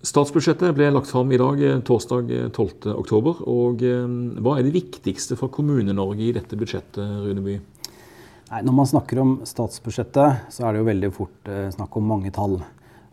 [0.00, 3.42] Statsbudsjettet ble lagt fram i dag, torsdag torsdag 12.10.
[3.52, 3.82] og
[4.40, 7.58] Hva er det viktigste for Kommune-Norge i dette budsjettet, Runeby?
[8.50, 12.32] Nei, når man snakker om statsbudsjettet, så er det jo veldig fort snakk om mange
[12.32, 12.56] tall.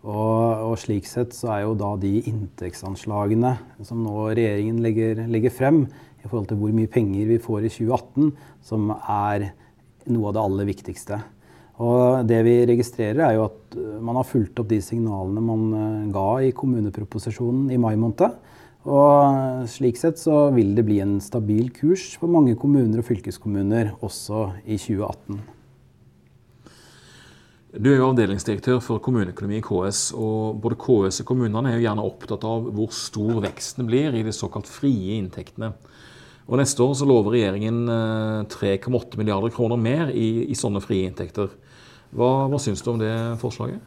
[0.08, 5.52] Og, og, slik sett så er jo da de inntektsanslagene som nå regjeringen legger, legger,
[5.52, 5.84] frem
[6.24, 8.32] i forhold til hvor mye penger vi får i 2018,
[8.64, 9.50] som er
[10.08, 11.20] noe av det aller viktigste.
[11.78, 15.66] Og det vi registrerer, er jo at øh, man har fulgt opp de signalene man
[15.78, 18.40] øh, ga i kommuneproposisjonen i mai måned.
[18.88, 23.92] Og slik sett så vil det bli en stabil kurs for mange kommuner og fylkeskommuner
[24.00, 25.42] også i 2018.
[27.78, 30.14] Du er jo avdelingsdirektør for kommuneøkonomi i KS.
[30.16, 34.24] og Både KS og kommunene er jo gjerne opptatt av hvor stor veksten blir i
[34.26, 35.74] de såkalt frie inntektene.
[36.48, 37.84] Og Neste år så lover regjeringen
[38.48, 41.52] 3,8 øh, milliarder kroner mer i, i sånne frie inntekter.
[42.16, 43.84] Hva, hva syns du om det forslaget?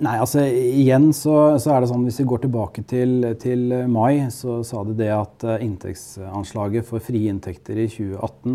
[0.00, 4.30] Nei, altså igjen så, så, er det sånn Hvis vi går tilbake til, til, mai,
[4.32, 8.54] så sa det det at eh, inntektsanslaget for frie inntekter i 2018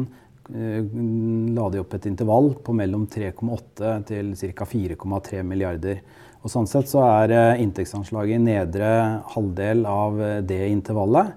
[0.55, 0.95] eh,
[1.59, 4.69] la de opp et intervall på mellom 3,8 til ca.
[4.71, 6.01] 4,3 milliarder.
[6.41, 8.89] Og Sånn sett så er eh, inntektsanslaget i nedre
[9.35, 11.35] halvdel av eh, det intervallet.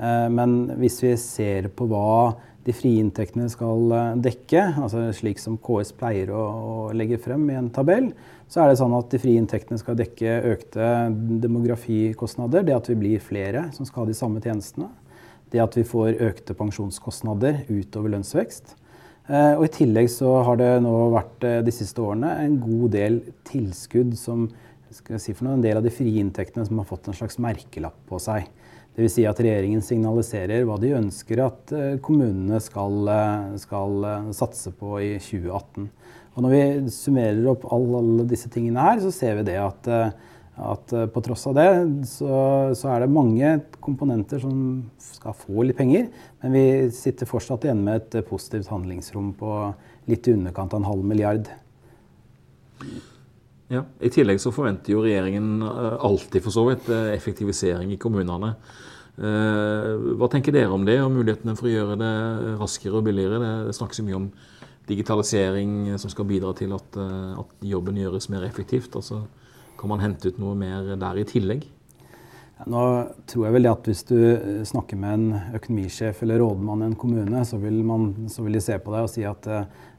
[0.00, 2.32] Eh, men hvis vi ser på hva
[2.64, 6.44] de frie inntektene skal eh, dekke, altså slik som KS pleier å,
[6.96, 8.10] legge frem i en tabell,
[8.50, 10.88] så er det sånn at de frie inntektene skal dekke økte
[11.44, 14.90] demografikostnader, det at vi blir flere som skal ha de samme tjenestene,
[15.50, 18.76] det at vi får økte pensjonskostnader utover lønnsvekst.
[19.30, 23.22] Eh, og I tillegg så har det nå vært de siste årene en god del
[23.46, 24.48] tilskudd som
[24.90, 27.14] skal jeg si for noe, en del av de frie inntektene som har fått en
[27.14, 28.48] slags merkelapp på seg.
[28.96, 29.12] Dvs.
[29.14, 34.72] Si at regjeringen signaliserer hva de ønsker at eh, kommunene skal, eh, skal eh, satse
[34.76, 35.86] på i 2018.
[36.34, 40.92] Og når vi summerer opp alle, disse tingene her, så ser vi det at, at
[41.10, 41.66] på tross av det
[42.06, 42.30] så,
[42.78, 43.50] så, er det mange
[43.82, 44.54] komponenter som
[45.02, 46.06] skal få litt penger.
[46.40, 49.56] Men vi sitter fortsatt igjen med et positivt handlingsrom på
[50.10, 51.50] litt i underkant av en halv milliard.
[53.70, 57.98] Ja, I tillegg så forventer jo regjeringen eh, alltid for så vidt eh, effektivisering i
[58.02, 58.56] kommunene.
[59.14, 62.14] Eh, hva tenker dere om det, og mulighetene for å gjøre det
[62.58, 63.38] raskere og billigere?
[63.68, 64.30] Det snakkes jo mye om
[64.90, 68.96] digitalisering som skal bidra til at, at jobben gjøres mer effektivt.
[68.98, 69.20] Altså,
[69.78, 71.68] kan man hente ut noe mer der i tillegg?
[72.66, 72.80] Nå
[73.30, 74.18] tror jeg vel at Hvis du
[74.68, 78.64] snakker med en økonomisjef eller rådmann i en kommune, så vil, man, så vil de
[78.66, 79.46] se på deg og si at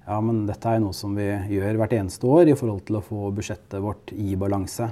[0.07, 3.05] ja, men dette er noe som vi gjør hvert eneste år i forhold til å
[3.05, 4.89] få budsjettet vårt i balanse.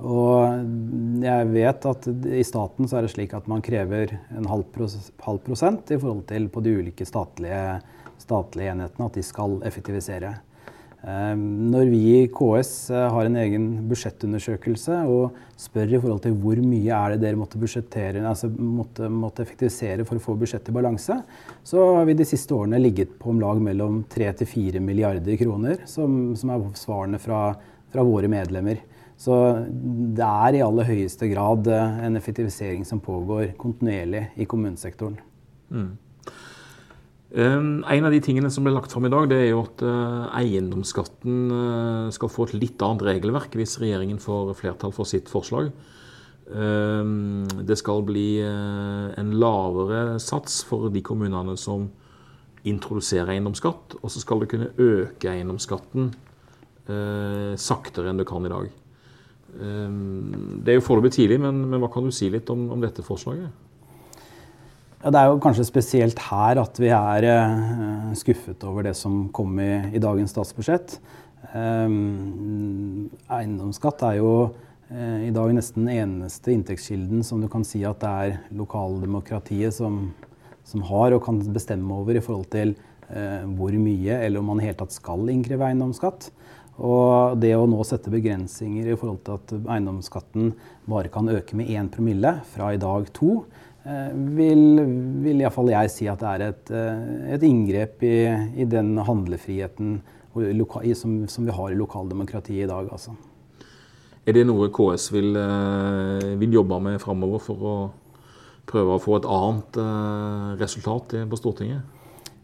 [0.00, 4.64] Og jeg vet at i staten så er det slik at man krever en halv,
[4.72, 7.80] prosent i forhold til på de ulike statlige,
[8.20, 10.32] statlige enhetene at de skal effektivisere.
[11.08, 16.34] Ehm, når vi i KS eh, har en egen budsjettundersøkelse og spør i forhold til
[16.42, 17.60] hvor mye er det dere måtte,
[18.20, 21.16] altså måtte, måtte effektivisere for å få budsjettet i balanse,
[21.64, 26.36] så har vi de siste årene ligget på om lag mellom 3-4 milliarder kroner, som,
[26.36, 27.54] som er svarene fra,
[27.88, 28.84] fra, våre medlemmer.
[29.20, 29.34] Så
[30.16, 35.16] det er i aller høyeste grad eh, en effektivisering som pågår kontinuerlig i kommunesektoren.
[35.72, 35.90] Mm.
[37.30, 39.84] Ehm, en av de tingene som ble lagt fram i dag, det er jo at
[39.86, 45.30] eh, eiendomsskatten eh, skal få et litt annet regelverk hvis regjeringen får flertall for sitt
[45.30, 45.70] forslag.
[46.50, 51.86] Ehm, det skal bli eh, en lavere sats for de kommunene som
[52.66, 56.12] introduserer eiendomsskatt, og så skal det kunne øke eiendomsskatten
[57.60, 58.64] saktere enn det kan i dag.
[59.62, 63.69] Ehm, det er jo foreløpig tidlig, men, hva kan du si litt om dette forslaget?
[65.00, 69.30] Ja, det er jo kanskje spesielt her at vi er uh, skuffet over det som
[69.32, 70.98] kom i, i dagens statsbudsjett.
[71.54, 77.80] Um, eiendomsskatt er jo uh, i dag nesten den eneste inntektskilden som du kan si
[77.88, 80.10] at det er lokaldemokratiet som,
[80.68, 82.74] som har og kan bestemme over i forhold til
[83.08, 86.28] eh, hvor mye, eller om man i hele tatt skal innkreve eiendomsskatt.
[86.80, 90.52] Og det å nå sette begrensninger i forhold til at eiendomsskatten
[90.88, 94.80] bare kan øke med 1 promille fra i dag 2, Eh, vil,
[95.24, 97.04] vil iallfall jeg si at det er et, eh,
[97.36, 98.16] et inngrep i,
[98.60, 100.00] i, den handlefriheten
[100.94, 102.90] som, som, vi har i lokaldemokratiet i dag.
[102.92, 103.14] Altså.
[104.28, 107.76] Er det noe KS vil, eh, vil jobbe med framover for å
[108.70, 109.80] prøve å få et annet
[110.60, 111.80] resultat på Stortinget?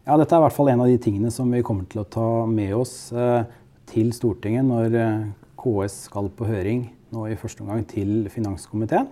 [0.07, 2.09] Ja, dette er i hvert fall en av de tingene som vi kommer til å
[2.09, 3.13] ta med oss
[3.87, 4.97] til Stortinget når
[5.55, 6.83] KS skal på høring
[7.15, 9.07] nå i første omgang til finanskomiteen.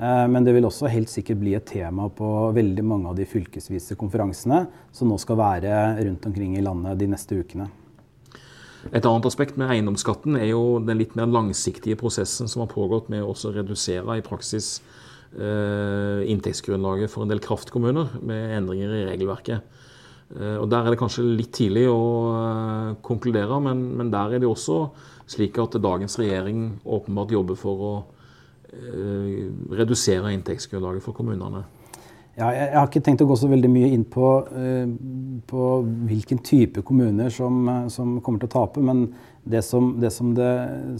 [0.00, 3.26] Eh, men det vil også helt sikkert bli et tema på veldig mange av de
[3.28, 4.64] fylkesvise konferansene
[4.96, 7.68] som nå skal være rundt omkring i landet de neste ukene.
[8.96, 13.10] Et annet aspekt med eiendomsskatten er jo den litt mer langsiktige prosessen som har pågått
[13.12, 14.78] med å redusere i praksis
[15.36, 19.76] eh, inntektsgrunnlaget for en del kraftkommuner med endringer i regelverket.
[20.32, 24.48] Eh, og Der er det kanskje litt tidlig å konkludere, men, men, der er det
[24.48, 24.86] også
[25.28, 27.92] slik at dagens regjering åpenbart jobber for å
[28.70, 31.64] redusere inntektsgrunnlaget for kommunene.
[32.40, 34.92] Ja, jeg, har ikke tenkt å gå så veldig mye inn på, uh,
[35.50, 35.64] på
[36.08, 38.84] hvilken type kommuner som, eh, som, kommer til å tape.
[38.86, 39.08] Men
[39.50, 40.52] det som, det som, det,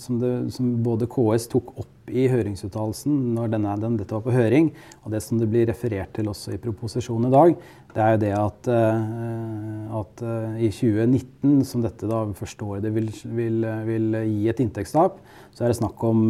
[0.03, 0.19] som,
[0.53, 4.73] som både KS tok opp i høringsuttalelsen når denne, den, dette var på høring,
[5.05, 7.57] og det som det blir referert til også i proposisjonen i dag,
[7.95, 10.27] det er jo det at, uh, at
[10.59, 13.09] i 2019, som dette da første året det vil,
[13.39, 15.23] vil, vil, gi et inntektstap,
[15.55, 16.27] så er det snakk om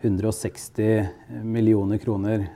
[0.00, 2.46] 160 millioner kroner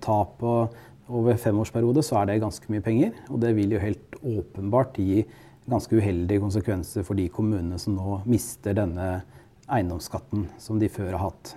[0.00, 0.42] tap.
[0.42, 0.76] og
[1.06, 3.12] over femårsperiode så er det ganske mye penger.
[3.30, 5.22] Og det vil jo helt åpenbart gi
[5.70, 9.20] ganske uheldige konsekvenser for de kommunene som nå mister denne
[9.66, 11.54] eiendomsskatten som de før har hatt.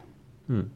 [0.50, 0.68] Mm.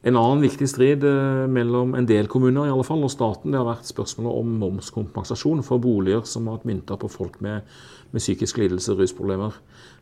[0.00, 3.58] En annen viktig strid eh, mellom en del kommuner i alle fall, og staten det
[3.60, 7.68] har vært spørsmålet om momskompensasjon for boliger som har vært mynta på folk med,
[8.08, 9.58] med psykisk lidelse rusproblemer.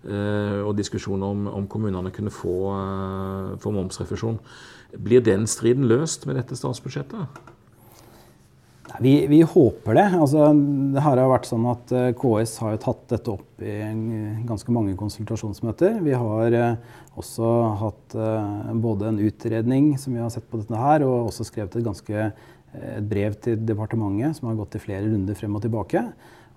[0.06, 4.38] Eh, og diskusjoner om, om, kommunene kunne få, eh, få momsrefusjon.
[4.94, 7.42] Blir den striden løst med dette statsbudsjettet?
[9.00, 10.06] Vi, vi, håper det.
[10.18, 10.48] Altså,
[10.94, 13.76] det har vært sånn at eh, KS har tatt dette opp i
[14.48, 16.00] ganske mange konsultasjonsmøter.
[16.02, 17.52] Vi har eh, også
[17.82, 21.78] hatt eh, både en utredning som vi har sett på dette her, og også skrevet
[21.78, 22.30] et ganske
[22.78, 26.02] et brev til departementet som har gått i flere runder frem og tilbake.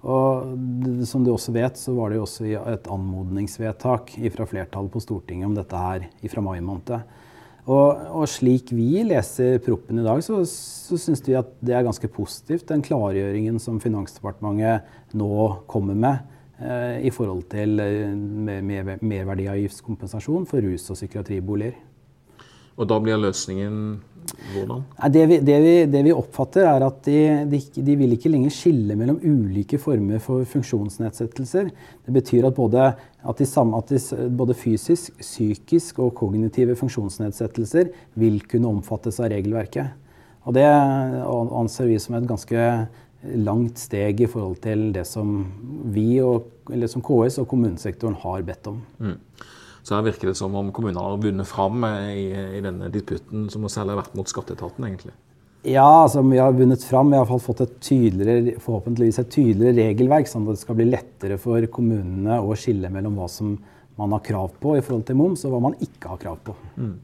[0.02, 5.02] Og som du også vet, så var det jo også et anmodningsvedtak fra flertallet på
[5.04, 7.06] Stortinget om dette her fra mai måned.
[7.70, 11.86] Og, og, slik vi leser proppen i dag, så, så syns vi at det er
[11.86, 15.30] ganske positivt, den klargjøringen som Finansdepartementet nå
[15.70, 16.24] kommer med
[16.58, 18.10] eh, i forhold til eh,
[18.58, 21.78] merverdiavgiftskompensasjon for rus- og psykiatriboliger.
[22.82, 24.00] Og da blir løsningen
[24.54, 24.84] hvordan?
[25.14, 27.20] Det vi, det vi, det vi oppfatter, er at de,
[27.52, 31.72] de, de, vil ikke lenger skille mellom ulike former for funksjonsnedsettelser.
[32.06, 32.88] Det betyr at både,
[33.22, 33.94] at at
[34.38, 39.98] både fysisk, psykisk og kognitive funksjonsnedsettelser vil kunne omfattes av regelverket.
[40.46, 42.68] Og det anser vi som et ganske
[43.38, 45.44] langt steg i forhold til det som
[45.94, 48.80] vi, og, eller som KS og kommunesektoren har bedt om.
[48.98, 49.20] Mm.
[49.82, 53.66] Så her virker det som om kommunene har vunnet fram i, i denne disputten som
[53.66, 55.16] særlig har vært mot skatteetaten, egentlig.
[55.62, 57.12] Ja, altså vi har vunnet fram.
[57.14, 61.38] Vi har fått et tydeligere, forhåpentligvis et tydeligere regelverk, sånn at det skal bli lettere
[61.42, 63.54] for kommunene å skille mellom hva som
[64.00, 66.56] man har krav på i forhold til moms, og hva man ikke har krav på.
[66.82, 66.96] Mm.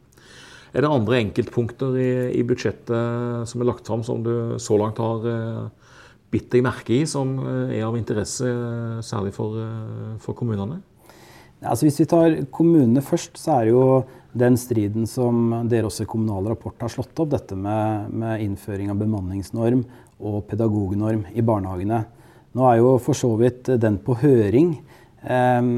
[0.74, 5.00] Er det andre enkeltpunkter i, i, budsjettet som er lagt fram, som du så langt
[5.01, 5.94] har uh,
[6.33, 9.57] bitt deg merke i, som uh, er av interesse, uh, særlig for,
[10.24, 10.81] for kommunene?
[11.65, 13.86] Altså hvis vi tar kommunene først, så er det jo
[14.38, 18.92] den striden som dere også i Kommunal Rapport har slått opp, dette med, med innføring
[18.94, 19.81] av bemanningsnorm
[20.21, 22.04] og pedagognorm i barnehagene.
[22.57, 24.75] Nå er jo for så vidt den på høring,
[25.24, 25.71] eh,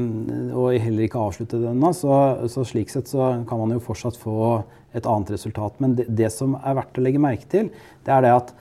[0.52, 1.94] og heller ikke avsluttet ennå.
[1.96, 2.12] Så,
[2.52, 4.60] så, slik sett så kan man jo fortsatt få
[4.96, 5.80] et annet resultat.
[5.80, 7.72] Men det, det som er verdt å legge merke til,
[8.04, 8.52] det er det at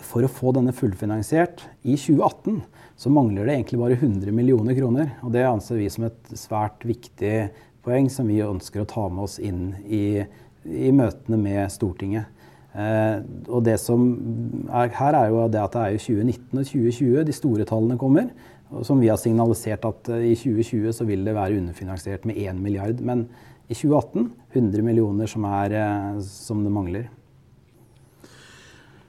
[0.00, 2.62] for å få denne fullfinansiert i 2018,
[2.96, 5.12] så mangler det egentlig bare 100 millioner kroner.
[5.22, 7.34] Og det anser vi som et svært viktig
[7.84, 10.22] poeng som vi ønsker å ta med oss inn i,
[10.64, 12.30] i møtene med Stortinget.
[12.72, 13.18] Eh,
[13.52, 14.06] og det som
[14.72, 18.00] er her, er jo det at det er jo 2019 og 2020 de store tallene
[18.00, 18.30] kommer.
[18.72, 22.38] Og som vi har signalisert at eh, i 2020 så vil det være underfinansiert med
[22.40, 23.02] 1 milliard.
[23.04, 23.26] Men
[23.68, 27.10] i 2018 100 millioner som, er, eh, som det mangler.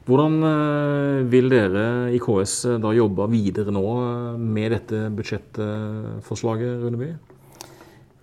[0.03, 6.81] Hvordan eh, vil dere i KS eh, da jobbe videre nå eh, med dette budsjettforslaget,
[6.81, 7.07] Runeby?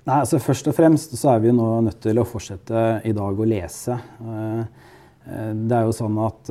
[0.05, 3.41] Nei, altså Først og fremst så er vi nå nødt til å fortsette i dag
[3.41, 3.97] å lese.
[5.21, 6.49] Det er jo sånn at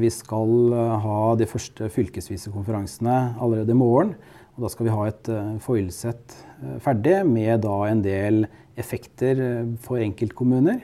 [0.00, 0.72] vi skal
[1.04, 4.14] ha de første fylkesvise konferansene allerede i morgen.
[4.56, 5.30] og Da skal vi ha et
[5.62, 6.34] foilsett
[6.82, 8.48] ferdig med da en del
[8.80, 9.44] effekter
[9.84, 10.80] for enkeltkommuner.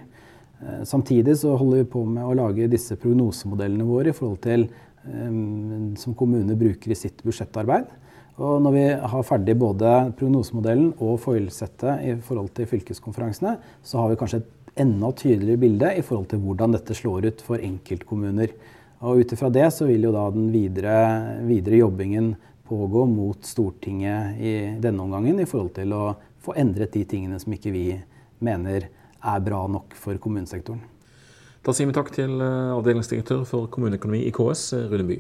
[0.61, 4.69] Eh, samtidig så holder vi på med å lage disse prognosemodellene våre i forhold til
[5.07, 7.85] som kommunene bruker i sitt budsjettarbeid.
[8.43, 13.55] Og når vi har ferdig både prognosemodellen og foilsettet i forhold til fylkeskonferansene,
[13.87, 17.45] så har vi kanskje et enda tydeligere bilde i forhold til hvordan dette slår ut
[17.47, 18.53] for enkeltkommuner.
[19.07, 20.99] Og ut ifra det så vil jo da den videre,
[21.49, 22.35] videre jobbingen
[22.69, 26.05] pågå mot Stortinget i denne omgangen i forhold til å
[26.45, 27.87] få endret de tingene som ikke vi
[28.45, 28.91] mener
[29.27, 30.83] er bra nok for kommunesektoren.
[31.67, 35.19] Da sier vi takk til eh, avdelingsdirektør for kommuneøkonomi i KS, Rune By.